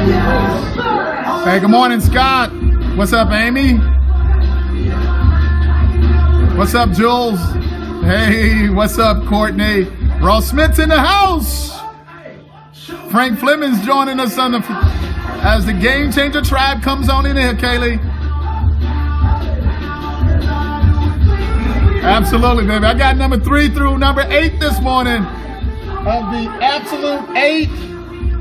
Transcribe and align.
Hey, 0.00 1.60
good 1.60 1.68
morning, 1.68 2.00
Scott. 2.00 2.50
What's 2.96 3.12
up, 3.12 3.30
Amy? 3.32 3.74
What's 6.56 6.74
up, 6.74 6.92
Jules? 6.92 7.38
Hey, 8.02 8.70
what's 8.70 8.98
up, 8.98 9.26
Courtney? 9.26 9.82
Ross 10.22 10.48
Smith's 10.48 10.78
in 10.78 10.88
the 10.88 10.98
house. 10.98 11.78
Frank 13.10 13.38
Fleming's 13.38 13.84
joining 13.84 14.20
us 14.20 14.38
on 14.38 14.52
the 14.52 14.60
as 15.42 15.66
the 15.66 15.74
Game 15.74 16.10
Changer 16.10 16.40
Tribe 16.40 16.82
comes 16.82 17.10
on 17.10 17.26
in 17.26 17.36
here, 17.36 17.52
Kaylee. 17.52 18.00
Absolutely, 22.02 22.66
baby. 22.66 22.86
I 22.86 22.94
got 22.94 23.18
number 23.18 23.38
three 23.38 23.68
through 23.68 23.98
number 23.98 24.22
eight 24.30 24.58
this 24.60 24.80
morning 24.80 25.22
of 25.22 26.32
the 26.32 26.48
absolute 26.62 27.36
eight 27.36 27.68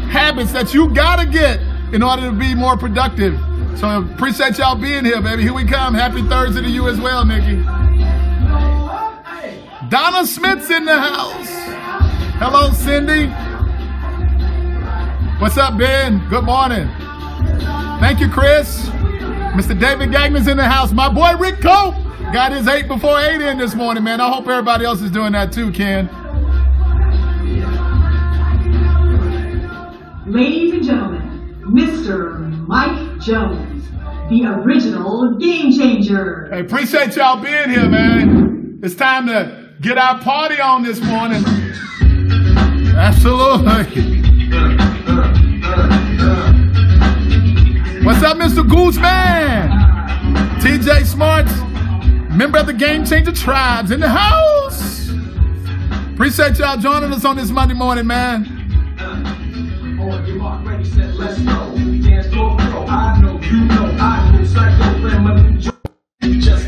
habits 0.10 0.52
that 0.52 0.74
you 0.74 0.94
gotta 0.94 1.26
get 1.26 1.60
in 1.94 2.04
order 2.04 2.24
to 2.24 2.32
be 2.32 2.54
more 2.56 2.76
productive. 2.78 3.40
So 3.78 4.02
appreciate 4.02 4.58
y'all 4.58 4.76
being 4.76 5.06
here, 5.06 5.22
baby. 5.22 5.44
Here 5.44 5.54
we 5.54 5.66
come. 5.66 5.94
Happy 5.94 6.22
Thursday 6.24 6.62
to 6.62 6.70
you 6.70 6.90
as 6.90 7.00
well, 7.00 7.24
Nikki. 7.24 7.64
Donna 9.90 10.26
Smith's 10.28 10.70
in 10.70 10.86
the 10.86 11.00
house. 11.00 11.48
Hello, 12.38 12.72
Cindy. 12.72 13.28
What's 15.40 15.58
up, 15.58 15.78
Ben? 15.78 16.28
Good 16.30 16.44
morning. 16.44 16.88
Thank 18.00 18.20
you, 18.20 18.30
Chris. 18.30 18.88
Mr. 19.56 19.80
David 19.80 20.12
Gagner's 20.12 20.48
in 20.48 20.58
the 20.58 20.66
house. 20.66 20.92
My 20.92 21.10
boy 21.10 21.38
Rick 21.38 21.62
Cope 21.62 21.96
got 22.34 22.52
his 22.52 22.68
eight 22.68 22.88
before 22.88 23.20
eight 23.20 23.42
in 23.42 23.58
this 23.58 23.74
morning, 23.74 24.04
man. 24.04 24.22
I 24.22 24.30
hope 24.30 24.48
everybody 24.48 24.86
else 24.86 25.02
is 25.02 25.12
doing 25.12 25.32
that 25.32 25.52
too, 25.52 25.72
Ken. 25.72 26.10
Ladies 30.30 30.74
and 30.74 30.84
gentlemen, 30.84 31.58
Mr. 31.74 32.68
Mike 32.68 33.20
Jones, 33.20 33.90
the 34.30 34.46
original 34.46 35.36
game 35.40 35.76
changer. 35.76 36.48
Hey, 36.52 36.60
appreciate 36.60 37.16
y'all 37.16 37.42
being 37.42 37.68
here, 37.68 37.90
man. 37.90 38.80
It's 38.84 38.94
time 38.94 39.26
to 39.26 39.72
get 39.82 39.98
our 39.98 40.20
party 40.20 40.62
on 40.62 40.84
this 40.84 41.02
morning. 41.02 41.44
Absolutely. 42.96 44.20
What's 48.06 48.22
up, 48.22 48.38
Mr. 48.38 48.62
Gooseman? 48.62 49.72
TJ 50.60 51.08
Smarts, 51.08 51.52
member 52.32 52.60
of 52.60 52.68
the 52.68 52.74
Game 52.74 53.04
Changer 53.04 53.32
Tribes 53.32 53.90
in 53.90 54.00
the 54.00 54.10
house. 54.10 55.10
Appreciate 56.14 56.60
y'all 56.60 56.78
joining 56.78 57.12
us 57.14 57.26
on 57.26 57.36
this 57.36 57.50
Monday 57.50 57.74
morning, 57.74 58.06
man. 58.06 58.59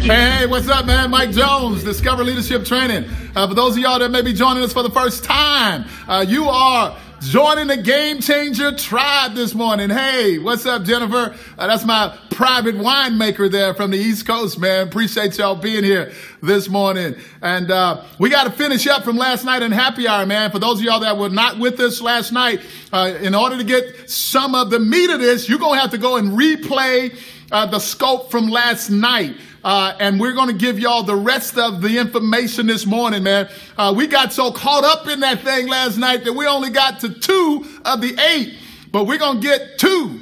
Hey, 0.04 0.46
what's 0.46 0.68
up, 0.68 0.86
man? 0.86 1.10
Mike 1.10 1.32
Jones, 1.32 1.86
Discover 1.86 2.26
Leadership 2.26 2.66
Training. 2.66 3.10
Uh, 3.34 3.48
for 3.48 3.54
those 3.54 3.78
of 3.78 3.84
y'all 3.84 3.98
that 4.00 4.12
may 4.12 4.22
be 4.22 4.34
joining 4.34 4.62
us 4.62 4.74
for 4.74 4.84
the 4.84 4.90
first 4.90 5.24
time, 5.24 5.86
uh, 6.06 6.26
you 6.28 6.50
are 6.50 6.98
joining 7.22 7.68
the 7.68 7.78
Game 7.78 8.20
Changer 8.20 8.72
Tribe 8.72 9.36
this 9.36 9.54
morning. 9.54 9.92
Hey, 9.92 10.40
what's 10.40 10.66
up, 10.66 10.84
Jennifer? 10.84 11.36
Uh, 11.56 11.68
that's 11.68 11.86
my 11.86 12.18
private 12.32 12.76
winemaker 12.76 13.50
there 13.50 13.76
from 13.76 13.92
the 13.92 13.98
East 13.98 14.26
Coast, 14.26 14.60
man. 14.60 14.88
Appreciate 14.88 15.38
y'all 15.38 15.56
being 15.56 15.84
here 15.84 16.12
this 16.42 16.68
morning. 16.68 17.16
And 17.44 17.70
uh, 17.70 18.04
we 18.18 18.32
got 18.32 18.46
to 18.46 18.52
finish 18.52 18.88
up 18.88 19.04
from 19.04 19.18
last 19.18 19.46
night 19.46 19.62
in 19.62 19.72
happy 19.72 20.08
hour, 20.08 20.26
man. 20.26 20.50
For 20.50 20.58
those 20.58 20.80
of 20.80 20.84
y'all 20.84 21.02
that 21.02 21.16
were 21.16 21.30
not 21.30 21.60
with 21.60 21.80
us 21.80 22.02
last 22.02 22.32
night, 22.32 22.62
uh, 22.92 23.14
in 23.22 23.36
order 23.36 23.56
to 23.56 23.64
get 23.64 24.10
some 24.10 24.56
of 24.56 24.72
the 24.72 24.80
meat 24.80 25.12
of 25.12 25.20
this, 25.20 25.48
you're 25.48 25.60
going 25.60 25.76
to 25.76 25.82
have 25.82 25.92
to 25.92 26.00
go 26.00 26.16
and 26.16 26.30
replay 26.30 27.16
uh, 27.52 27.68
the 27.68 27.80
scope 27.80 28.32
from 28.32 28.48
last 28.48 28.90
night. 28.90 29.36
Uh, 29.64 29.96
and 30.00 30.20
we're 30.20 30.34
going 30.34 30.48
to 30.48 30.56
give 30.56 30.80
y'all 30.80 31.04
the 31.04 31.16
rest 31.16 31.58
of 31.58 31.82
the 31.82 31.98
information 31.98 32.66
this 32.66 32.86
morning, 32.86 33.24
man. 33.24 33.48
Uh, 33.78 33.94
we 33.96 34.08
got 34.08 34.34
so 34.34 34.52
caught 34.52 34.84
up 34.84 35.08
in 35.08 35.20
that 35.20 35.42
thing 35.42 35.68
last 35.68 35.98
night 35.98 36.24
that 36.24 36.34
we 36.34 36.48
only 36.48 36.70
got 36.70 37.00
to 37.02 37.10
two 37.10 37.66
of 37.86 38.02
the 38.02 38.16
eight, 38.20 38.58
but 38.92 39.06
we're 39.06 39.20
going 39.20 39.40
to 39.40 39.44
get 39.44 39.78
two 39.78 40.22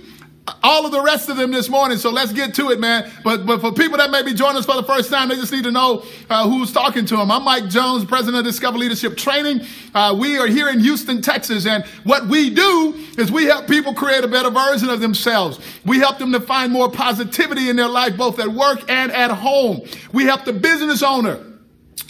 all 0.63 0.85
of 0.85 0.91
the 0.91 1.01
rest 1.01 1.29
of 1.29 1.37
them 1.37 1.51
this 1.51 1.69
morning. 1.69 1.97
So 1.97 2.09
let's 2.09 2.33
get 2.33 2.53
to 2.55 2.69
it, 2.71 2.79
man. 2.79 3.11
But 3.23 3.45
but 3.45 3.61
for 3.61 3.71
people 3.71 3.97
that 3.97 4.11
may 4.11 4.23
be 4.23 4.33
joining 4.33 4.57
us 4.57 4.65
for 4.65 4.75
the 4.75 4.83
first 4.83 5.09
time, 5.09 5.29
they 5.29 5.35
just 5.35 5.51
need 5.51 5.63
to 5.63 5.71
know 5.71 6.03
uh, 6.29 6.47
who's 6.49 6.71
talking 6.71 7.05
to 7.05 7.17
them. 7.17 7.31
I'm 7.31 7.43
Mike 7.43 7.69
Jones, 7.69 8.05
president 8.05 8.37
of 8.37 8.45
Discover 8.45 8.77
Leadership 8.77 9.17
Training. 9.17 9.65
Uh, 9.93 10.15
we 10.19 10.37
are 10.37 10.47
here 10.47 10.69
in 10.69 10.79
Houston, 10.79 11.21
Texas, 11.21 11.65
and 11.65 11.83
what 12.03 12.27
we 12.27 12.49
do 12.49 12.93
is 13.17 13.31
we 13.31 13.45
help 13.45 13.67
people 13.67 13.93
create 13.93 14.23
a 14.23 14.27
better 14.27 14.49
version 14.49 14.89
of 14.89 14.99
themselves. 14.99 15.59
We 15.85 15.97
help 15.99 16.17
them 16.17 16.31
to 16.31 16.39
find 16.39 16.71
more 16.71 16.89
positivity 16.89 17.69
in 17.69 17.75
their 17.75 17.87
life, 17.87 18.17
both 18.17 18.39
at 18.39 18.49
work 18.49 18.89
and 18.89 19.11
at 19.11 19.31
home. 19.31 19.81
We 20.13 20.25
help 20.25 20.45
the 20.45 20.53
business 20.53 21.03
owner 21.03 21.39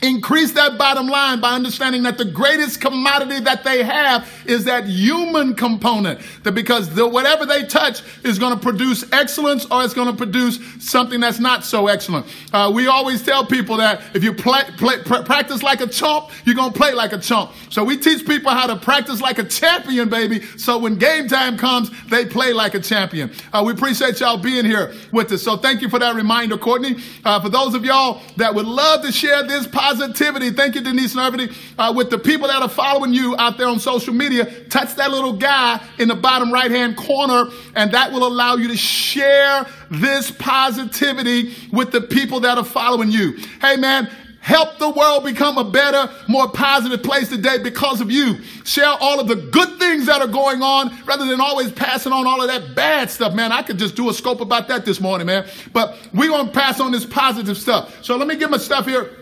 Increase 0.02 0.54
that 0.54 0.78
bottom 0.78 1.08
line 1.08 1.42
by 1.42 1.52
understanding 1.52 2.04
that 2.04 2.18
the 2.18 2.24
greatest 2.24 2.80
commodity 2.80 3.42
that 3.42 3.66
they 3.66 3.84
have 3.84 4.32
is 4.46 4.64
that 4.64 4.86
human 4.86 5.56
component. 5.56 6.22
That 6.44 6.54
because 6.54 6.94
the, 6.96 7.06
whatever 7.06 7.46
they 7.46 7.66
touch 7.66 8.02
is 8.24 8.40
going 8.40 8.54
to 8.54 8.60
produce 8.60 9.04
excellence 9.12 9.66
or 9.66 9.84
it's 9.84 9.94
going 9.94 10.10
to 10.10 10.16
produce 10.16 10.58
something 10.80 11.20
that's 11.20 11.40
not 11.40 11.66
so 11.66 11.88
excellent. 11.88 12.28
Uh, 12.54 12.72
we 12.74 12.88
always 12.88 13.22
tell 13.22 13.46
people 13.46 13.76
that 13.78 14.02
if 14.14 14.24
you 14.24 14.34
play, 14.34 14.64
play, 14.78 15.02
pr- 15.04 15.24
practice 15.24 15.62
like 15.64 15.82
a 15.82 15.88
chump, 15.88 16.30
you're 16.46 16.56
going 16.56 16.72
to 16.72 16.78
play 16.78 16.94
like 16.94 17.12
a 17.12 17.20
chump. 17.20 17.52
So 17.70 17.84
we 17.84 17.98
teach 17.98 18.26
people 18.26 18.52
how 18.52 18.68
to 18.68 18.78
practice 18.78 19.20
like 19.20 19.38
a 19.38 19.44
champion, 19.44 20.08
baby. 20.08 20.44
So 20.58 20.78
when 20.78 20.96
game 20.96 21.28
time 21.28 21.58
comes, 21.58 21.92
they 22.08 22.26
play 22.26 22.54
like 22.54 22.74
a 22.74 22.80
champion. 22.80 23.32
Uh, 23.52 23.64
we 23.66 23.74
appreciate 23.74 24.22
y'all 24.22 24.38
being 24.38 24.64
here 24.64 24.94
with 25.12 25.30
us. 25.34 25.44
So 25.44 25.58
thank 25.58 25.82
you 25.82 25.90
for 25.90 26.00
that 26.00 26.16
reminder, 26.16 26.58
Courtney. 26.58 26.96
Uh, 27.26 27.42
for 27.42 27.50
those 27.50 27.76
of 27.76 27.84
y'all 27.84 28.22
that 28.38 28.56
would 28.56 28.66
love 28.66 29.02
to 29.02 29.12
share 29.12 29.44
this 29.44 29.68
podcast, 29.68 29.89
positivity. 29.90 30.52
Thank 30.52 30.76
you, 30.76 30.82
Denise 30.82 31.16
Nervity. 31.16 31.54
Uh, 31.78 31.94
with 31.96 32.10
the 32.10 32.20
people 32.20 32.48
that 32.48 32.62
are 32.62 32.70
following 32.70 33.14
you 33.14 33.36
out 33.38 33.58
there 33.58 33.68
on 33.68 33.80
social 33.80 34.14
media, 34.14 34.46
touch 34.66 34.96
that 34.96 35.10
little 35.10 35.34
guy 35.34 35.82
in 35.98 36.08
the 36.08 36.16
bottom 36.16 36.52
right 36.52 36.70
hand 36.70 36.96
corner, 36.96 37.46
and 37.76 37.92
that 37.92 38.12
will 38.12 38.26
allow 38.26 38.56
you 38.56 38.68
to 38.68 38.78
share 38.78 39.66
this 39.90 40.32
positivity 40.32 41.56
with 41.72 41.92
the 41.92 42.02
people 42.02 42.42
that 42.42 42.58
are 42.58 42.64
following 42.64 43.10
you. 43.10 43.38
Hey, 43.62 43.78
man, 43.78 44.10
help 44.42 44.78
the 44.78 44.90
world 44.90 45.24
become 45.24 45.58
a 45.58 45.64
better, 45.64 46.12
more 46.28 46.50
positive 46.50 47.02
place 47.02 47.30
today 47.30 47.58
because 47.58 48.00
of 48.00 48.12
you. 48.12 48.42
Share 48.66 48.96
all 49.00 49.20
of 49.20 49.28
the 49.28 49.36
good 49.36 49.80
things 49.80 50.06
that 50.06 50.22
are 50.22 50.28
going 50.28 50.62
on 50.62 50.96
rather 51.06 51.26
than 51.26 51.42
always 51.42 51.72
passing 51.72 52.14
on 52.14 52.28
all 52.28 52.42
of 52.42 52.48
that 52.48 52.76
bad 52.76 53.10
stuff, 53.10 53.34
man. 53.34 53.52
I 53.52 53.64
could 53.64 53.80
just 53.80 53.96
do 53.96 54.10
a 54.10 54.14
scope 54.14 54.42
about 54.42 54.68
that 54.68 54.86
this 54.86 55.02
morning, 55.02 55.26
man. 55.26 55.48
But 55.74 55.98
we're 56.14 56.30
going 56.30 56.46
to 56.46 56.52
pass 56.52 56.80
on 56.80 56.92
this 56.92 57.06
positive 57.06 57.58
stuff. 57.58 58.04
So 58.04 58.18
let 58.18 58.28
me 58.28 58.36
get 58.36 58.52
my 58.52 58.58
stuff 58.58 58.86
here. 58.86 59.16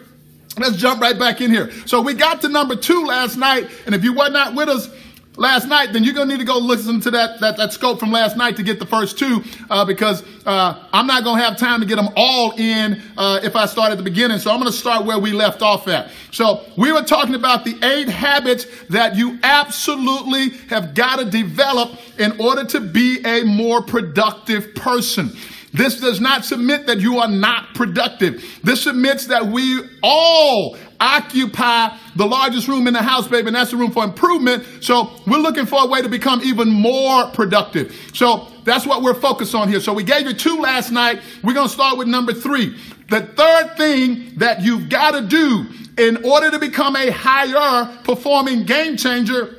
Let's 0.58 0.76
jump 0.78 1.02
right 1.02 1.18
back 1.18 1.42
in 1.42 1.52
here. 1.52 1.72
So 1.86 2.02
we 2.02 2.14
got 2.14 2.42
to 2.42 2.50
number 2.50 2.76
two 2.76 3.06
last 3.06 3.38
night, 3.38 3.70
and 3.86 3.94
if 3.94 4.04
you 4.04 4.14
were 4.14 4.30
not 4.30 4.56
with 4.56 4.70
us 4.70 4.90
last 5.36 5.68
night, 5.68 5.94
then 5.94 6.04
you're 6.04 6.16
gonna 6.16 6.32
need 6.32 6.40
to 6.40 6.46
go 6.46 6.58
listen 6.58 7.00
to 7.02 7.12
that 7.12 7.40
that, 7.42 7.58
that 7.58 7.72
scope 7.72 8.00
from 8.00 8.12
last 8.12 8.36
night 8.38 8.56
to 8.58 8.64
get 8.64 8.80
the 8.80 8.86
first 8.86 9.20
two, 9.20 9.44
uh, 9.70 9.86
because 9.86 10.24
uh, 10.46 10.84
I'm 10.92 11.06
not 11.06 11.24
gonna 11.24 11.44
have 11.44 11.58
time 11.58 11.80
to 11.82 11.86
get 11.86 11.98
them 11.98 12.10
all 12.16 12.54
in 12.58 13.02
uh, 13.18 13.40
if 13.44 13.56
I 13.56 13.68
start 13.68 13.92
at 13.92 13.98
the 13.98 14.04
beginning. 14.04 14.40
So 14.40 14.52
I'm 14.52 14.58
gonna 14.58 14.72
start 14.72 15.06
where 15.06 15.20
we 15.20 15.32
left 15.32 15.62
off 15.62 15.88
at. 15.88 16.10
So 16.32 16.66
we 16.76 16.92
were 16.92 17.04
talking 17.04 17.36
about 17.36 17.64
the 17.64 17.78
eight 17.84 18.10
habits 18.10 18.66
that 18.90 19.16
you 19.16 19.38
absolutely 19.44 20.50
have 20.70 20.96
got 20.96 21.20
to 21.20 21.26
develop 21.26 22.00
in 22.18 22.40
order 22.40 22.66
to 22.66 22.80
be 22.80 23.24
a 23.24 23.44
more 23.44 23.84
productive 23.84 24.74
person. 24.74 25.36
This 25.74 26.00
does 26.00 26.22
not 26.22 26.46
submit 26.46 26.88
that 26.88 27.00
you 27.00 27.20
are 27.20 27.28
not 27.28 27.76
productive. 27.76 28.44
This 28.64 28.84
submits 28.84 29.28
that 29.28 29.46
we 29.46 29.82
all 30.02 30.78
occupy 31.00 31.96
the 32.16 32.26
largest 32.26 32.68
room 32.68 32.88
in 32.88 32.94
the 32.94 33.02
house, 33.02 33.28
baby, 33.28 33.48
and 33.48 33.56
that's 33.56 33.72
the 33.72 33.78
room 33.78 33.92
for 33.92 34.04
improvement. 34.04 34.66
So 34.82 35.12
we're 35.28 35.38
looking 35.38 35.66
for 35.66 35.84
a 35.84 35.88
way 35.88 36.02
to 36.02 36.10
become 36.10 36.42
even 36.44 36.70
more 36.70 37.28
productive. 37.32 37.96
So 38.14 38.48
that's 38.64 38.86
what 38.86 39.04
we're 39.04 39.14
focused 39.14 39.54
on 39.54 39.70
here. 39.70 39.80
So 39.80 39.94
we 39.94 40.04
gave 40.04 40.26
you 40.28 40.34
two 40.34 40.58
last 40.60 40.92
night. 40.92 41.22
We're 41.44 41.54
going 41.54 41.68
to 41.68 41.74
start 41.74 41.98
with 41.98 42.08
number 42.08 42.34
three. 42.34 42.78
The 43.10 43.22
third 43.22 43.78
thing 43.78 44.34
that 44.38 44.62
you've 44.62 44.90
got 44.90 45.12
to 45.12 45.22
do 45.22 45.66
in 45.98 46.24
order 46.26 46.52
to 46.52 46.60
become 46.60 46.96
a 46.96 47.10
higher 47.10 47.98
performing 48.04 48.64
game 48.64 48.98
changer 48.98 49.57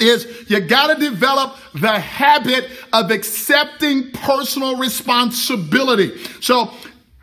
is 0.00 0.48
you 0.48 0.60
got 0.60 0.94
to 0.94 1.10
develop 1.10 1.56
the 1.74 1.98
habit 1.98 2.70
of 2.92 3.10
accepting 3.10 4.10
personal 4.12 4.76
responsibility. 4.76 6.18
So 6.40 6.72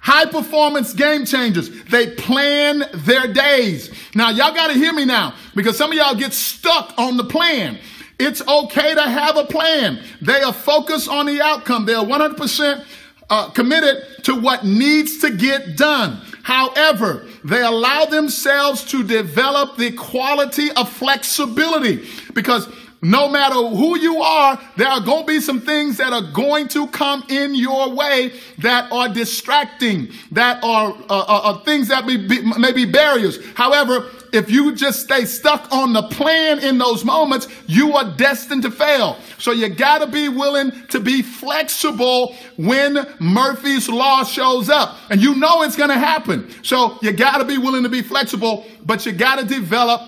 High 0.06 0.27
performance 0.27 0.94
game 0.94 1.25
changers. 1.25 1.68
They 1.86 2.12
plan 2.12 2.83
their 2.94 3.25
days. 3.25 3.92
Now, 4.13 4.30
y'all 4.30 4.54
got 4.54 4.68
to 4.68 4.75
hear 4.75 4.94
me 4.94 5.04
now 5.04 5.33
because 5.56 5.80
some 5.80 5.89
of 5.92 5.98
y'all 5.98 6.13
get 6.13 6.31
stuck 6.31 6.94
on 7.00 7.18
the 7.18 7.24
plan. 7.24 7.80
It's 8.19 8.48
okay 8.48 8.94
to 8.94 9.01
have 9.01 9.36
a 9.36 9.45
plan. 9.45 10.00
They 10.21 10.44
are 10.44 10.54
focused 10.54 11.10
on 11.10 11.25
the 11.25 11.42
outcome. 11.42 11.88
They 11.88 11.95
are 11.95 12.06
100% 12.06 12.86
uh, 13.31 13.50
committed 13.50 14.24
to 14.25 14.39
what 14.39 14.63
needs 14.63 15.21
to 15.21 15.31
get 15.31 15.75
done. 15.75 16.21
However, 16.45 17.25
they 17.44 17.63
allow 17.63 18.06
themselves 18.06 18.83
to 18.92 19.03
develop 19.03 19.77
the 19.77 19.94
quality 19.94 20.69
of 20.74 20.88
flexibility 20.88 22.07
because 22.36 22.69
no 23.01 23.27
matter 23.27 23.56
who 23.56 23.97
you 23.97 24.21
are, 24.21 24.62
there 24.77 24.88
are 24.88 25.01
going 25.01 25.21
to 25.21 25.33
be 25.33 25.39
some 25.39 25.62
things 25.62 25.97
that 25.97 26.13
are 26.13 26.31
going 26.33 26.68
to 26.68 26.86
come 26.89 27.24
in 27.30 27.56
your 27.56 27.95
way 27.95 28.33
that 28.59 28.92
are 28.92 29.09
distracting, 29.09 30.09
that 30.33 30.63
are, 30.63 30.95
uh, 31.09 31.25
uh, 31.27 31.63
things 31.63 31.88
that 31.88 32.06
may 32.06 32.18
be, 32.18 32.39
may 32.59 32.71
be 32.71 32.86
barriers. 32.86 33.39
However, 33.56 34.07
if 34.35 34.51
you 34.51 34.75
just 34.75 35.01
stay 35.01 35.25
stuck 35.25 35.71
on 35.71 35.93
the 35.93 36.03
plan 36.03 36.59
in 36.59 36.77
those 36.77 37.05
moments, 37.05 37.47
you 37.67 37.93
are 37.93 38.15
destined 38.15 38.63
to 38.63 38.71
fail. 38.71 39.17
So 39.37 39.51
you 39.51 39.69
got 39.69 39.99
to 39.99 40.07
be 40.07 40.29
willing 40.29 40.71
to 40.89 40.99
be 40.99 41.21
flexible 41.21 42.35
when 42.57 42.97
Murphy's 43.19 43.89
Law 43.89 44.23
shows 44.23 44.69
up. 44.69 44.97
And 45.09 45.21
you 45.21 45.35
know 45.35 45.63
it's 45.63 45.75
to 45.75 45.93
happen. 45.93 46.49
So 46.63 46.97
you 47.01 47.11
got 47.13 47.37
to 47.37 47.45
be 47.45 47.57
willing 47.57 47.83
to 47.83 47.89
be 47.89 48.01
flexible, 48.01 48.65
but 48.85 49.05
you 49.05 49.11
got 49.11 49.39
to 49.39 49.45
develop 49.45 50.01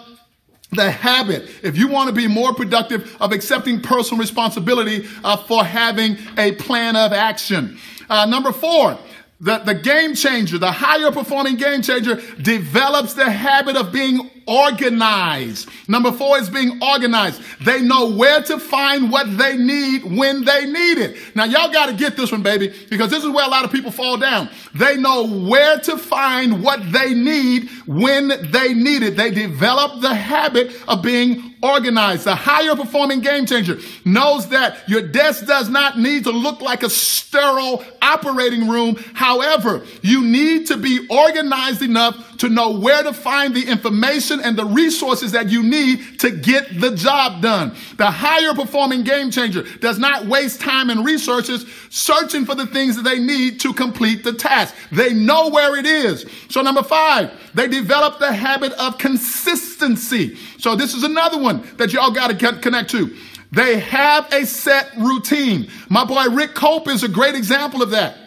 the 0.72 0.92
habit, 0.92 1.50
if 1.64 1.78
you 1.78 1.88
want 1.88 2.10
to 2.10 2.14
be 2.14 2.28
more 2.28 2.54
productive, 2.54 3.16
of 3.22 3.32
accepting 3.32 3.82
personal 3.82 4.20
responsibility 4.20 5.08
uh, 5.24 5.38
for 5.38 5.64
having 5.64 6.18
a 6.38 6.52
plan 6.54 6.98
of 6.98 7.14
action. 7.14 7.78
Uh, 8.10 8.26
number 8.26 8.52
four, 8.52 8.98
the, 9.40 9.60
the 9.60 9.76
game 9.76 10.16
changer, 10.16 10.58
the 10.58 10.72
higher 10.72 11.12
performing 11.12 11.58
game 11.58 11.82
changer 11.82 12.16
develops 12.42 13.14
the 13.14 13.30
habit 13.30 13.76
of 13.76 13.92
being 13.92 14.32
organized. 14.48 15.70
Number 15.88 16.12
four 16.12 16.38
is 16.40 16.50
being 16.50 16.82
organized. 16.82 17.42
They 17.62 17.82
know 17.82 18.16
where 18.16 18.42
to 18.44 18.60
find 18.60 19.12
what 19.12 19.38
they 19.38 19.58
need 19.58 20.04
when 20.04 20.46
they 20.46 20.66
need 20.66 20.98
it. 20.98 21.36
Now, 21.36 21.46
y'all 21.46 21.72
got 21.72 21.88
to 21.88 21.94
get 21.94 22.16
this 22.16 22.32
one, 22.32 22.44
baby, 22.44 22.74
because 22.90 23.12
this 23.12 23.24
is 23.24 23.30
where 23.30 23.46
a 23.46 23.50
lot 23.50 23.66
of 23.66 23.72
people 23.72 23.92
fall 23.92 24.18
down. 24.18 24.50
They 24.74 24.98
know 24.98 25.28
where 25.28 25.80
to 25.82 25.98
find 25.98 26.64
what 26.64 26.92
they 26.92 27.14
need 27.14 27.70
when 27.86 28.30
they 28.52 28.74
need 28.74 29.04
it. 29.04 29.18
They 29.18 29.32
develop 29.32 30.02
the 30.02 30.14
habit 30.14 30.76
of 30.88 31.02
being 31.02 31.56
organized. 31.62 32.26
The 32.26 32.36
higher 32.36 32.76
performing 32.76 33.22
game 33.22 33.46
changer 33.46 33.80
knows 34.06 34.50
that 34.50 34.88
your 34.88 35.02
desk 35.02 35.46
does 35.46 35.70
not 35.70 35.98
need 35.98 36.24
to 36.26 36.32
look 36.32 36.62
like 36.62 36.84
a 36.84 36.90
sterile 36.90 37.84
operating 38.02 38.68
room. 38.68 38.96
However, 39.14 39.86
you 40.02 40.24
need 40.24 40.68
to 40.68 40.78
be 40.78 41.08
organized 41.10 41.82
enough 41.82 42.38
to 42.38 42.50
know 42.50 42.78
where 42.78 43.04
to 43.04 43.14
find 43.14 43.56
the 43.56 43.68
information 43.68 44.37
and 44.40 44.58
the 44.58 44.66
resources 44.66 45.32
that 45.32 45.50
you 45.50 45.64
need 45.64 46.20
to 46.20 46.32
get 46.32 46.80
the 46.80 46.96
job 46.96 47.42
done. 47.42 47.76
The 47.98 48.10
higher 48.10 48.54
performing 48.54 49.04
game 49.04 49.32
changer 49.32 49.64
does 49.80 50.00
not 50.00 50.26
waste 50.26 50.62
time 50.62 50.90
and 50.90 51.06
resources 51.06 51.66
searching 51.90 52.46
for 52.46 52.56
the 52.56 52.66
things 52.68 52.96
that 52.96 53.04
they 53.04 53.20
need 53.20 53.60
to 53.62 53.74
complete 53.74 54.24
the 54.24 54.34
task. 54.34 54.76
They 54.92 55.14
know 55.14 55.50
where 55.50 55.76
it 55.78 55.86
is. 55.86 56.26
So 56.50 56.62
number 56.62 56.84
five, 56.84 57.32
they 57.54 57.68
develop 57.68 58.20
the 58.20 58.32
habit 58.32 58.74
of 58.74 58.98
consistency. 58.98 60.36
So 60.60 60.76
this 60.76 60.94
is 60.94 61.04
another 61.04 61.38
one 61.38 61.68
that 61.78 61.94
y'all 61.94 62.12
got 62.12 62.38
to 62.38 62.60
connect 62.60 62.92
to. 62.92 63.16
They 63.52 63.80
have 63.80 64.32
a 64.34 64.46
set 64.46 64.92
routine. 64.98 65.70
My 65.90 66.04
boy 66.04 66.26
Rick 66.32 66.54
Cope 66.54 66.90
is 66.90 67.04
a 67.04 67.08
great 67.08 67.36
example 67.36 67.82
of 67.82 67.92
that. 67.92 68.27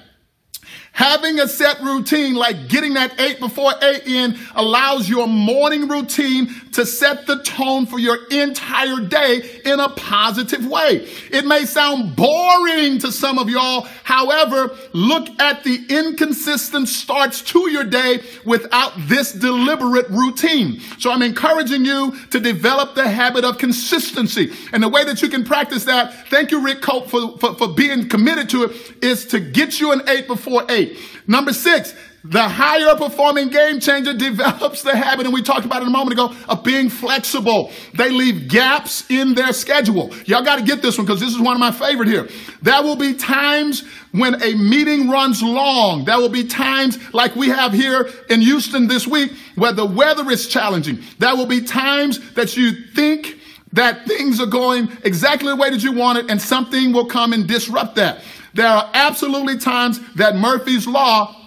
Having 0.93 1.41
a 1.41 1.49
set 1.49 1.81
routine, 1.81 2.35
like 2.35 2.69
getting 2.69 2.95
that 2.95 3.19
eight 3.21 3.41
before 3.41 3.73
eight 3.83 4.07
in, 4.07 4.39
allows 4.55 5.09
your 5.09 5.27
morning 5.27 5.89
routine 5.89 6.49
to 6.73 6.87
set 6.87 7.27
the 7.27 7.43
tone 7.43 7.87
for 7.87 7.99
your 7.99 8.27
entire 8.31 9.01
day 9.01 9.61
in 9.65 9.81
a 9.81 9.89
positive 9.91 10.67
way. 10.67 11.09
It 11.31 11.45
may 11.45 11.65
sound 11.65 12.17
boring 12.17 12.99
to 13.01 13.11
some 13.11 13.39
of 13.39 13.49
y'all. 13.49 13.89
However, 14.05 14.77
look 14.93 15.29
at 15.41 15.65
the 15.65 15.85
inconsistent 15.89 16.89
starts 16.89 17.43
to 17.43 17.71
your 17.71 17.85
day 17.85 18.21
without 18.45 18.93
this 19.09 19.33
deliberate 19.33 20.09
routine. 20.11 20.81
So 20.99 21.11
I'm 21.11 21.23
encouraging 21.23 21.85
you 21.85 22.17
to 22.31 22.41
develop 22.41 22.95
the 22.95 23.09
habit 23.09 23.45
of 23.45 23.59
consistency. 23.59 24.53
And 24.73 24.83
the 24.83 24.89
way 24.89 25.05
that 25.05 25.23
you 25.23 25.29
can 25.29 25.45
practice 25.45 25.85
that, 25.85 26.29
thank 26.29 26.51
you, 26.51 26.63
Rick 26.65 26.83
Cope, 26.83 27.09
for, 27.09 27.39
for, 27.39 27.55
for 27.55 27.69
being 27.69 28.09
committed 28.09 28.49
to 28.51 28.65
it, 28.65 28.95
is 29.03 29.27
to 29.27 29.41
get 29.41 29.81
you 29.81 29.93
an 29.93 30.03
eight 30.09 30.27
before 30.27 30.65
eight. 30.69 30.99
Number 31.27 31.53
six, 31.53 31.95
the 32.25 32.43
higher 32.43 32.95
performing 32.97 33.49
game 33.49 33.81
changer 33.81 34.13
develops 34.13 34.83
the 34.83 34.95
habit, 34.95 35.25
and 35.25 35.35
we 35.35 35.43
talked 35.43 35.65
about 35.65 35.83
it 35.83 35.89
a 35.89 35.91
moment 35.91 36.13
ago, 36.13 36.35
of 36.49 36.63
being 36.63 36.91
flexible. 36.91 37.73
They 37.95 38.11
leave 38.11 38.49
gaps 38.49 39.09
in 39.11 39.35
their 39.35 39.53
schedule. 39.53 40.15
Y'all 40.27 40.45
got 40.45 40.59
to 40.59 40.65
get 40.65 40.83
this 40.83 40.99
one 40.99 41.07
because 41.07 41.21
this 41.21 41.31
is 41.31 41.41
one 41.41 41.55
of 41.55 41.61
my 41.61 41.73
favorite 41.73 42.09
here. 42.09 42.29
There 42.61 42.83
will 42.83 42.97
be 42.97 43.15
times 43.15 43.85
when 44.13 44.43
a 44.43 44.55
meeting 44.55 45.09
runs 45.09 45.43
long. 45.43 46.05
There 46.05 46.19
will 46.19 46.29
be 46.29 46.45
times 46.45 46.99
like 47.15 47.35
we 47.37 47.49
have 47.49 47.73
here 47.73 48.11
in 48.29 48.43
Houston 48.43 48.87
this 48.87 49.07
week 49.07 49.33
where 49.55 49.73
the 49.73 49.87
weather 49.87 50.31
is 50.31 50.47
challenging. 50.47 51.03
There 51.19 51.35
will 51.35 51.47
be 51.47 51.63
times 51.63 52.35
that 52.35 52.57
you 52.57 52.73
think 52.95 53.39
that 53.73 54.07
things 54.07 54.41
are 54.41 54.47
going 54.47 54.91
exactly 55.05 55.49
the 55.49 55.57
way 55.57 55.71
that 55.71 55.83
you 55.83 55.93
want 55.93 56.19
it 56.19 56.31
and 56.31 56.43
something 56.43 56.93
will 56.93 57.07
come 57.07 57.33
and 57.33 57.47
disrupt 57.47 57.95
that. 57.97 58.21
There 58.53 58.67
are 58.67 58.91
absolutely 58.93 59.59
times 59.59 60.01
that 60.15 60.37
Murphy's 60.37 60.87
Law 60.87 61.40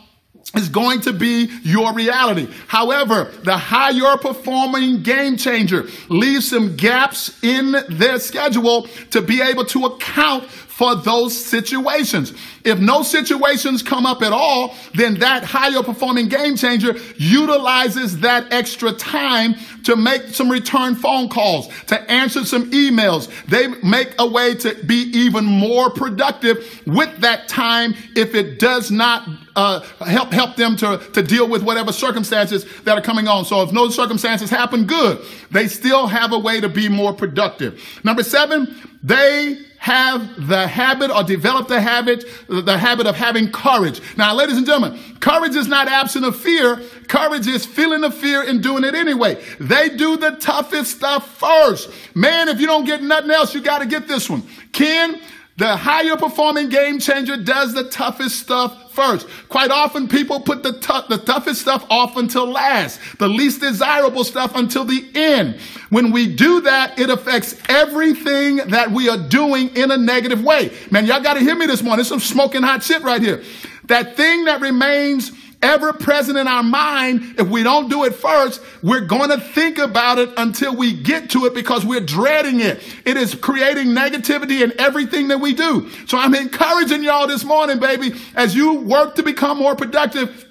is 0.55 0.69
going 0.69 1.01
to 1.01 1.13
be 1.13 1.49
your 1.63 1.93
reality. 1.93 2.47
However, 2.67 3.31
the 3.43 3.57
higher 3.57 4.17
performing 4.17 5.01
game 5.01 5.37
changer 5.37 5.87
leaves 6.09 6.49
some 6.49 6.75
gaps 6.75 7.43
in 7.43 7.75
their 7.89 8.19
schedule 8.19 8.87
to 9.11 9.21
be 9.21 9.41
able 9.41 9.65
to 9.65 9.85
account 9.85 10.43
for 10.73 10.95
those 10.95 11.37
situations. 11.37 12.33
If 12.63 12.79
no 12.79 13.03
situations 13.03 13.83
come 13.83 14.07
up 14.07 14.23
at 14.23 14.33
all, 14.33 14.75
then 14.95 15.19
that 15.19 15.43
higher 15.43 15.83
performing 15.83 16.29
game 16.29 16.55
changer 16.55 16.95
utilizes 17.17 18.21
that 18.21 18.51
extra 18.51 18.91
time 18.91 19.53
to 19.83 19.95
make 19.95 20.23
some 20.29 20.49
return 20.49 20.95
phone 20.95 21.29
calls, 21.29 21.67
to 21.85 22.01
answer 22.09 22.43
some 22.43 22.71
emails. 22.71 23.29
They 23.45 23.67
make 23.87 24.15
a 24.17 24.25
way 24.25 24.55
to 24.55 24.73
be 24.85 25.11
even 25.13 25.45
more 25.45 25.91
productive 25.91 26.81
with 26.87 27.19
that 27.19 27.47
time 27.47 27.93
if 28.15 28.33
it 28.33 28.57
does 28.57 28.89
not 28.89 29.29
uh, 29.55 29.81
help 30.07 30.31
help 30.31 30.55
them 30.55 30.75
to, 30.77 30.97
to 31.13 31.21
deal 31.21 31.47
with 31.47 31.61
whatever 31.61 31.91
circumstances 31.91 32.65
that 32.81 32.97
are 32.97 33.01
coming 33.01 33.27
on. 33.27 33.45
So 33.45 33.61
if 33.61 33.71
no 33.71 33.89
circumstances 33.89 34.49
happen, 34.49 34.85
good. 34.85 35.23
They 35.51 35.67
still 35.67 36.07
have 36.07 36.33
a 36.33 36.39
way 36.39 36.61
to 36.61 36.69
be 36.69 36.89
more 36.89 37.13
productive. 37.13 37.79
Number 38.03 38.23
seven, 38.23 38.75
they 39.03 39.59
have 39.83 40.47
the 40.47 40.65
habit 40.65 41.11
or 41.11 41.23
develop 41.23 41.67
the 41.67 41.81
habit, 41.81 42.23
the 42.47 42.77
habit 42.77 43.05
of 43.05 43.17
having 43.17 43.51
courage. 43.51 43.99
Now, 44.15 44.33
ladies 44.33 44.55
and 44.55 44.65
gentlemen, 44.65 44.97
courage 45.19 45.55
is 45.55 45.67
not 45.67 45.89
absent 45.89 46.23
of 46.23 46.37
fear. 46.37 46.77
Courage 47.09 47.47
is 47.47 47.65
feeling 47.65 47.99
the 47.99 48.09
fear 48.09 48.47
and 48.47 48.63
doing 48.63 48.85
it 48.85 48.95
anyway. 48.95 49.43
They 49.59 49.89
do 49.89 50.15
the 50.15 50.37
toughest 50.37 50.95
stuff 50.95 51.37
first. 51.37 51.91
Man, 52.15 52.47
if 52.47 52.61
you 52.61 52.65
don't 52.65 52.85
get 52.85 53.03
nothing 53.03 53.31
else, 53.31 53.53
you 53.53 53.59
got 53.59 53.79
to 53.79 53.85
get 53.85 54.07
this 54.07 54.29
one. 54.29 54.43
Ken, 54.71 55.19
the 55.57 55.75
higher 55.75 56.17
performing 56.17 56.69
game 56.69 56.99
changer 56.99 57.37
does 57.37 57.73
the 57.73 57.83
toughest 57.83 58.39
stuff 58.39 58.91
first. 58.91 59.27
Quite 59.49 59.69
often 59.69 60.07
people 60.07 60.39
put 60.39 60.63
the, 60.63 60.73
t- 60.73 61.07
the 61.09 61.19
toughest 61.23 61.61
stuff 61.61 61.85
off 61.91 62.17
until 62.17 62.47
last, 62.47 62.99
the 63.19 63.27
least 63.27 63.61
desirable 63.61 64.23
stuff 64.23 64.55
until 64.55 64.83
the 64.83 65.07
end. 65.13 65.59
When 65.89 66.11
we 66.11 66.33
do 66.33 66.61
that, 66.61 66.97
it 66.97 67.11
affects 67.11 67.55
everything 67.69 68.57
that 68.57 68.89
we 68.91 69.09
are 69.09 69.17
doing 69.17 69.75
in 69.75 69.91
a 69.91 69.97
negative 69.97 70.43
way. 70.43 70.75
Man, 70.89 71.05
y'all 71.05 71.21
got 71.21 71.35
to 71.35 71.39
hear 71.39 71.55
me 71.55 71.67
this 71.67 71.83
morning. 71.83 71.97
There's 71.97 72.07
some 72.07 72.19
smoking 72.19 72.63
hot 72.63 72.81
shit 72.81 73.03
right 73.03 73.21
here. 73.21 73.43
That 73.85 74.17
thing 74.17 74.45
that 74.45 74.59
remains 74.61 75.31
ever 75.63 75.93
present 75.93 76.37
in 76.37 76.47
our 76.47 76.61
mind, 76.61 77.39
if 77.39 77.47
we 77.47 77.63
don't 77.63 77.89
do 77.89 78.03
it 78.03 78.13
first, 78.13 78.61
we're 78.83 79.05
going 79.05 79.29
to 79.29 79.39
think 79.39 79.77
about 79.79 80.19
it 80.19 80.29
until 80.37 80.75
we 80.75 80.93
get 80.93 81.29
to 81.31 81.45
it 81.45 81.55
because 81.55 81.85
we're 81.85 82.01
dreading 82.01 82.59
it. 82.59 82.83
It 83.05 83.17
is 83.17 83.33
creating 83.33 83.87
negativity 83.87 84.61
in 84.61 84.73
everything 84.79 85.29
that 85.29 85.39
we 85.39 85.53
do. 85.53 85.89
So 86.07 86.17
I'm 86.17 86.35
encouraging 86.35 87.03
y'all 87.03 87.27
this 87.27 87.43
morning, 87.43 87.79
baby, 87.79 88.13
as 88.35 88.55
you 88.55 88.75
work 88.81 89.15
to 89.15 89.23
become 89.23 89.57
more 89.57 89.75
productive, 89.75 90.45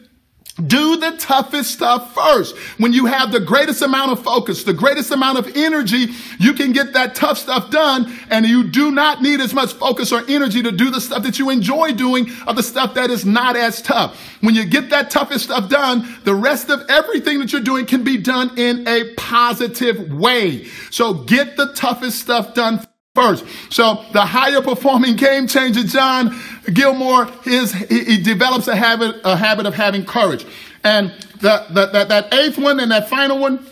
do 0.55 0.97
the 0.99 1.17
toughest 1.19 1.71
stuff 1.71 2.15
first. 2.15 2.57
When 2.79 2.93
you 2.93 3.07
have 3.07 3.33
the 3.33 3.41
greatest 3.41 3.81
amount 3.81 4.13
of 4.13 4.23
focus, 4.23 4.65
the 4.65 4.75
greatest 4.75 5.11
amount 5.11 5.39
of 5.39 5.57
energy, 5.57 6.09
you 6.39 6.53
can 6.53 6.73
get 6.73 6.93
that 6.93 7.15
tough 7.15 7.39
stuff 7.39 7.71
done. 7.71 8.13
And 8.29 8.45
you 8.45 8.65
do 8.65 8.91
not 8.91 9.23
need 9.23 9.41
as 9.41 9.55
much 9.55 9.73
focus 9.73 10.13
or 10.13 10.23
energy 10.29 10.63
to 10.63 10.71
do 10.71 10.91
the 10.91 11.01
stuff 11.01 11.23
that 11.23 11.39
you 11.39 11.49
enjoy 11.49 11.93
doing 11.93 12.31
or 12.47 12.53
the 12.53 12.63
stuff 12.63 12.95
that 12.95 13.11
is 13.11 13.25
not 13.25 13.57
as 13.57 13.81
tough. 13.81 14.19
When 14.41 14.55
you 14.55 14.65
get 14.65 14.91
that 14.91 15.11
toughest 15.11 15.47
stuff 15.47 15.71
done, 15.71 16.19
the 16.25 16.35
rest 16.35 16.69
of 16.69 16.83
everything 16.89 17.39
that 17.39 17.53
you're 17.53 17.63
doing 17.63 17.87
can 17.87 18.05
be 18.05 18.19
done 18.19 18.59
in 18.59 18.87
a 18.87 19.15
positive 19.15 20.13
way. 20.13 20.67
So 20.91 21.15
get 21.15 21.57
the 21.57 21.73
toughest 21.73 22.21
stuff 22.21 22.55
done 22.55 22.87
first. 23.15 23.45
So 23.69 24.07
the 24.13 24.23
higher 24.23 24.63
performing 24.63 25.17
game 25.17 25.47
changer, 25.47 25.83
John 25.83 26.35
Gilmore, 26.73 27.29
is 27.45 27.73
he, 27.73 28.05
he 28.05 28.23
develops 28.23 28.69
a 28.69 28.77
habit, 28.77 29.21
a 29.25 29.37
habit 29.37 29.67
of 29.67 29.75
having 29.75 30.07
courage. 30.07 30.47
And 30.83 31.11
the, 31.41 31.67
the, 31.69 31.87
that, 31.93 32.09
that 32.09 32.33
eighth 32.33 32.57
one 32.57 32.81
and 32.81 32.91
that 32.91 33.11
final 33.11 33.39
one 33.39 33.67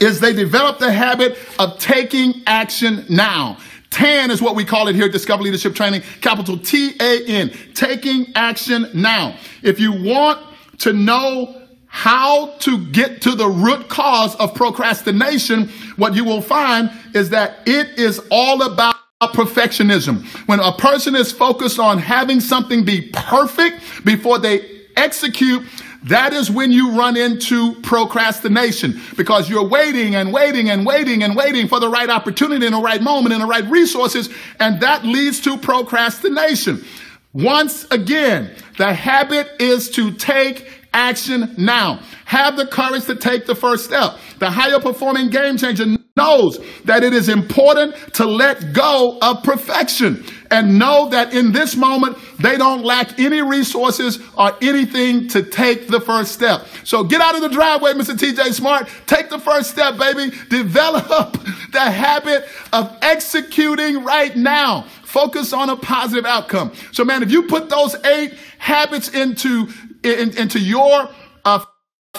is 0.00 0.20
they 0.20 0.32
develop 0.32 0.78
the 0.78 0.90
habit 0.90 1.38
of 1.58 1.78
taking 1.78 2.42
action 2.46 3.04
now. 3.10 3.58
TAN 3.90 4.30
is 4.30 4.40
what 4.40 4.56
we 4.56 4.64
call 4.64 4.88
it 4.88 4.94
here 4.94 5.04
at 5.06 5.12
Discover 5.12 5.42
Leadership 5.42 5.74
Training, 5.74 6.02
capital 6.22 6.56
T 6.56 6.92
A 6.98 7.26
N, 7.26 7.50
taking 7.74 8.32
action 8.34 8.86
now. 8.94 9.36
If 9.62 9.78
you 9.78 9.92
want 9.92 10.40
to 10.78 10.94
know 10.94 11.57
how 11.88 12.50
to 12.58 12.86
get 12.86 13.22
to 13.22 13.34
the 13.34 13.48
root 13.48 13.88
cause 13.88 14.36
of 14.36 14.54
procrastination, 14.54 15.68
what 15.96 16.14
you 16.14 16.24
will 16.24 16.42
find 16.42 16.90
is 17.14 17.30
that 17.30 17.60
it 17.66 17.98
is 17.98 18.20
all 18.30 18.62
about 18.62 18.94
perfectionism. 19.22 20.24
When 20.46 20.60
a 20.60 20.72
person 20.72 21.16
is 21.16 21.32
focused 21.32 21.78
on 21.78 21.98
having 21.98 22.40
something 22.40 22.84
be 22.84 23.10
perfect 23.12 24.04
before 24.04 24.38
they 24.38 24.82
execute, 24.96 25.64
that 26.04 26.32
is 26.32 26.50
when 26.50 26.70
you 26.70 26.92
run 26.92 27.16
into 27.16 27.74
procrastination 27.80 29.00
because 29.16 29.50
you're 29.50 29.66
waiting 29.66 30.14
and 30.14 30.32
waiting 30.32 30.70
and 30.70 30.86
waiting 30.86 31.24
and 31.24 31.34
waiting 31.34 31.66
for 31.66 31.80
the 31.80 31.88
right 31.88 32.08
opportunity 32.08 32.64
in 32.66 32.72
the 32.72 32.80
right 32.80 33.02
moment 33.02 33.32
and 33.32 33.42
the 33.42 33.46
right 33.46 33.64
resources, 33.64 34.28
and 34.60 34.80
that 34.80 35.04
leads 35.04 35.40
to 35.40 35.56
procrastination. 35.56 36.84
Once 37.32 37.84
again, 37.90 38.50
the 38.76 38.92
habit 38.92 39.48
is 39.58 39.90
to 39.90 40.12
take 40.12 40.77
action 40.98 41.54
now. 41.56 42.00
Have 42.24 42.56
the 42.56 42.66
courage 42.66 43.04
to 43.06 43.14
take 43.14 43.46
the 43.46 43.54
first 43.54 43.84
step. 43.84 44.18
The 44.38 44.50
higher 44.50 44.80
performing 44.80 45.30
game 45.30 45.56
changer 45.56 45.86
knows 46.16 46.58
that 46.84 47.04
it 47.04 47.14
is 47.14 47.28
important 47.28 47.94
to 48.14 48.26
let 48.26 48.72
go 48.72 49.16
of 49.22 49.42
perfection 49.44 50.24
and 50.50 50.78
know 50.78 51.08
that 51.10 51.32
in 51.32 51.52
this 51.52 51.76
moment 51.76 52.18
they 52.38 52.56
don't 52.56 52.84
lack 52.84 53.18
any 53.18 53.40
resources 53.40 54.18
or 54.36 54.52
anything 54.60 55.28
to 55.28 55.42
take 55.42 55.86
the 55.86 56.00
first 56.00 56.32
step. 56.32 56.66
So 56.84 57.04
get 57.04 57.20
out 57.20 57.36
of 57.36 57.42
the 57.42 57.48
driveway, 57.48 57.92
Mr. 57.92 58.16
TJ 58.16 58.52
Smart. 58.52 58.88
Take 59.06 59.30
the 59.30 59.38
first 59.38 59.70
step, 59.70 59.96
baby. 59.96 60.34
Develop 60.48 61.32
the 61.72 61.80
habit 61.80 62.48
of 62.72 62.96
executing 63.02 64.04
right 64.04 64.34
now. 64.34 64.86
Focus 65.04 65.52
on 65.52 65.70
a 65.70 65.76
positive 65.76 66.26
outcome. 66.26 66.72
So, 66.92 67.02
man, 67.02 67.22
if 67.22 67.30
you 67.30 67.44
put 67.44 67.70
those 67.70 67.94
eight 68.04 68.34
habits 68.58 69.08
into 69.08 69.68
in, 70.02 70.36
into 70.36 70.58
your 70.58 71.08
uh, 71.44 71.64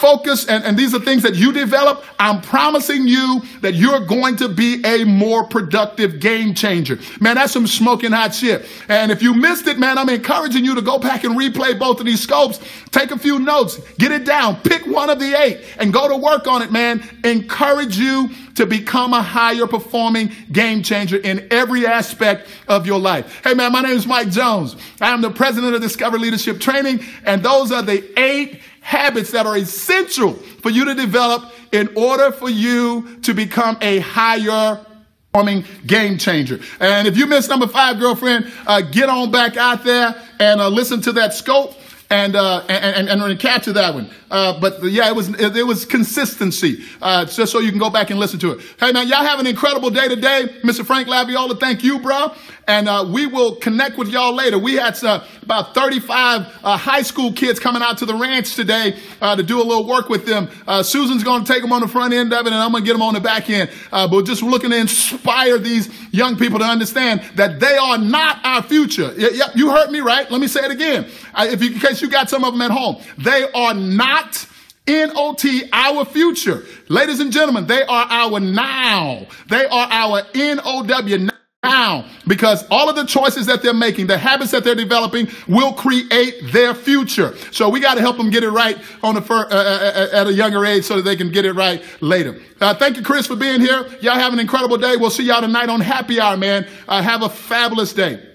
focus 0.00 0.46
and, 0.46 0.64
and 0.64 0.78
these 0.78 0.94
are 0.94 1.00
things 1.00 1.22
that 1.22 1.34
you 1.34 1.52
develop, 1.52 2.04
I'm 2.18 2.40
promising 2.40 3.06
you 3.06 3.42
that 3.60 3.74
you're 3.74 4.00
going 4.06 4.36
to 4.36 4.48
be 4.48 4.84
a 4.84 5.04
more 5.04 5.44
productive 5.44 6.20
game 6.20 6.54
changer. 6.54 6.98
Man, 7.20 7.36
that's 7.36 7.52
some 7.52 7.66
smoking 7.66 8.12
hot 8.12 8.34
shit. 8.34 8.66
And 8.88 9.12
if 9.12 9.22
you 9.22 9.34
missed 9.34 9.66
it, 9.66 9.78
man, 9.78 9.98
I'm 9.98 10.08
encouraging 10.08 10.64
you 10.64 10.74
to 10.74 10.82
go 10.82 10.98
back 10.98 11.24
and 11.24 11.38
replay 11.38 11.78
both 11.78 12.00
of 12.00 12.06
these 12.06 12.20
scopes. 12.20 12.60
Take 12.90 13.10
a 13.10 13.18
few 13.18 13.38
notes, 13.38 13.78
get 13.98 14.10
it 14.10 14.24
down, 14.24 14.56
pick 14.56 14.86
one 14.86 15.10
of 15.10 15.18
the 15.18 15.40
eight 15.40 15.64
and 15.78 15.92
go 15.92 16.08
to 16.08 16.16
work 16.16 16.46
on 16.46 16.62
it, 16.62 16.72
man. 16.72 17.02
Encourage 17.24 17.98
you 17.98 18.30
to 18.54 18.66
become 18.66 19.14
a 19.14 19.22
higher 19.22 19.66
performing 19.66 20.30
game 20.52 20.82
changer 20.82 21.16
in 21.16 21.46
every 21.50 21.86
aspect 21.86 22.48
of 22.68 22.86
your 22.86 22.98
life. 22.98 23.42
Hey, 23.44 23.54
man, 23.54 23.72
my 23.72 23.80
name 23.80 23.96
is 23.96 24.06
Mike 24.06 24.30
Jones. 24.30 24.76
I 25.00 25.10
am 25.10 25.20
the 25.20 25.30
president 25.30 25.74
of 25.74 25.80
Discover 25.80 26.18
Leadership 26.18 26.60
Training, 26.60 27.04
and 27.24 27.42
those 27.42 27.72
are 27.72 27.82
the 27.82 28.18
eight 28.18 28.60
habits 28.90 29.30
that 29.30 29.46
are 29.46 29.56
essential 29.56 30.32
for 30.32 30.68
you 30.68 30.84
to 30.84 30.94
develop 30.96 31.52
in 31.70 31.88
order 31.94 32.32
for 32.32 32.50
you 32.50 33.20
to 33.22 33.32
become 33.32 33.78
a 33.80 34.00
higher 34.00 34.84
performing 35.32 35.64
game 35.86 36.18
changer. 36.18 36.58
And 36.80 37.06
if 37.06 37.16
you 37.16 37.26
missed 37.26 37.48
number 37.48 37.68
five, 37.68 38.00
girlfriend, 38.00 38.50
uh, 38.66 38.80
get 38.80 39.08
on 39.08 39.30
back 39.30 39.56
out 39.56 39.84
there 39.84 40.20
and 40.40 40.60
uh, 40.60 40.68
listen 40.68 41.00
to 41.02 41.12
that 41.12 41.34
scope 41.34 41.74
and, 42.10 42.34
uh, 42.34 42.64
and, 42.68 43.08
and, 43.08 43.22
and 43.22 43.40
capture 43.40 43.72
that 43.72 43.94
one. 43.94 44.10
Uh, 44.30 44.58
but 44.60 44.82
yeah, 44.84 45.08
it 45.08 45.14
was, 45.14 45.28
it, 45.28 45.56
it 45.56 45.62
was 45.62 45.84
consistency. 45.84 46.84
Uh, 47.00 47.24
just 47.24 47.52
so 47.52 47.60
you 47.60 47.70
can 47.70 47.78
go 47.78 47.90
back 47.90 48.10
and 48.10 48.18
listen 48.18 48.38
to 48.40 48.52
it. 48.52 48.60
Hey 48.78 48.92
man, 48.92 49.08
y'all 49.08 49.24
have 49.24 49.38
an 49.38 49.46
incredible 49.46 49.90
day 49.90 50.08
today. 50.08 50.56
Mr. 50.62 50.84
Frank 50.84 51.08
Laviola, 51.08 51.58
thank 51.58 51.84
you, 51.84 52.00
bro. 52.00 52.34
And, 52.66 52.88
uh, 52.88 53.04
we 53.08 53.26
will 53.26 53.56
connect 53.56 53.96
with 53.96 54.08
y'all 54.08 54.34
later. 54.34 54.58
We 54.58 54.74
had, 54.74 55.02
uh, 55.02 55.24
about 55.42 55.74
35, 55.74 56.60
uh, 56.62 56.76
high 56.76 57.02
school 57.02 57.32
kids 57.32 57.58
coming 57.58 57.82
out 57.82 57.98
to 57.98 58.06
the 58.06 58.14
ranch 58.14 58.54
today, 58.54 58.96
uh, 59.20 59.34
to 59.34 59.42
do 59.42 59.60
a 59.60 59.64
little 59.64 59.86
work 59.86 60.08
with 60.08 60.26
them. 60.26 60.48
Uh, 60.68 60.82
Susan's 60.82 61.24
going 61.24 61.44
to 61.44 61.52
take 61.52 61.62
them 61.62 61.72
on 61.72 61.80
the 61.80 61.88
front 61.88 62.12
end 62.12 62.32
of 62.32 62.46
it 62.46 62.52
and 62.52 62.54
I'm 62.54 62.70
going 62.70 62.84
to 62.84 62.86
get 62.86 62.92
them 62.92 63.02
on 63.02 63.14
the 63.14 63.20
back 63.20 63.50
end. 63.50 63.70
Uh, 63.90 64.06
but 64.06 64.24
just 64.24 64.42
looking 64.42 64.70
to 64.70 64.76
inspire 64.76 65.58
these 65.58 65.88
young 66.12 66.36
people 66.36 66.58
to 66.60 66.64
understand 66.64 67.22
that 67.34 67.58
they 67.58 67.76
are 67.76 67.98
not 67.98 68.38
our 68.44 68.62
future. 68.62 69.12
Yep. 69.16 69.56
You 69.56 69.70
heard 69.70 69.90
me 69.90 70.00
right. 70.00 70.30
Let 70.30 70.40
me 70.40 70.46
say 70.46 70.60
it 70.60 70.70
again. 70.70 71.06
if 71.36 71.62
you, 71.62 71.80
case 71.80 71.99
you 72.02 72.08
got 72.08 72.30
some 72.30 72.44
of 72.44 72.52
them 72.52 72.62
at 72.62 72.70
home, 72.70 73.02
they 73.18 73.50
are 73.52 73.74
not 73.74 74.10
not 74.10 74.46
our 75.72 76.04
future. 76.04 76.64
Ladies 76.88 77.20
and 77.20 77.32
gentlemen, 77.32 77.66
they 77.66 77.82
are 77.82 78.06
our 78.08 78.40
now. 78.40 79.26
They 79.48 79.66
are 79.66 79.88
our 79.90 80.22
NOW 80.34 81.28
now 81.62 82.06
because 82.26 82.66
all 82.70 82.88
of 82.88 82.96
the 82.96 83.04
choices 83.04 83.46
that 83.46 83.62
they're 83.62 83.74
making, 83.74 84.06
the 84.06 84.18
habits 84.18 84.50
that 84.50 84.64
they're 84.64 84.74
developing 84.74 85.28
will 85.46 85.72
create 85.74 86.42
their 86.52 86.74
future. 86.74 87.36
So 87.52 87.68
we 87.68 87.80
got 87.80 87.94
to 87.94 88.00
help 88.00 88.16
them 88.16 88.30
get 88.30 88.42
it 88.42 88.50
right 88.50 88.78
on 89.02 89.14
the 89.14 89.22
fir- 89.22 89.46
uh, 89.50 89.54
uh, 89.54 89.92
uh, 89.94 90.08
at 90.12 90.26
a 90.26 90.32
younger 90.32 90.64
age 90.64 90.84
so 90.84 90.96
that 90.96 91.02
they 91.02 91.16
can 91.16 91.30
get 91.30 91.44
it 91.44 91.52
right 91.52 91.82
later. 92.00 92.40
Uh, 92.60 92.74
thank 92.74 92.96
you, 92.96 93.02
Chris, 93.02 93.26
for 93.26 93.36
being 93.36 93.60
here. 93.60 93.86
Y'all 94.00 94.14
have 94.14 94.32
an 94.32 94.40
incredible 94.40 94.78
day. 94.78 94.96
We'll 94.96 95.10
see 95.10 95.24
y'all 95.24 95.42
tonight 95.42 95.68
on 95.68 95.80
Happy 95.80 96.18
Hour, 96.18 96.36
man. 96.36 96.66
Uh, 96.88 97.02
have 97.02 97.22
a 97.22 97.28
fabulous 97.28 97.92
day. 97.92 98.30